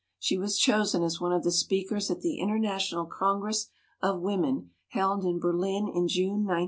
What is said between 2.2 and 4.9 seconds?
the International Congress of Women